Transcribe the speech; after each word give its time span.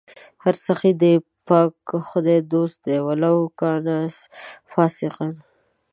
هر 0.43 0.55
سخي 0.65 0.91
د 1.03 1.05
پاک 1.47 1.73
خدای 2.09 2.39
دوست 2.53 2.77
دئ 2.85 2.97
ولو 3.07 3.35
کانَ 3.59 3.85
فاسِقا 4.71 5.27